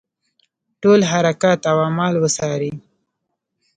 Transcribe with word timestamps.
ټول 0.81 0.99
حرکات 1.11 1.61
او 1.71 1.77
اعمال 1.85 2.13
وڅاري. 2.23 2.71